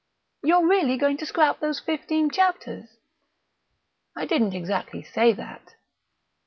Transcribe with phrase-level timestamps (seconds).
[0.41, 2.97] "You're really going to scrap those fifteen chapters?"
[4.15, 5.75] "I didn't exactly say that."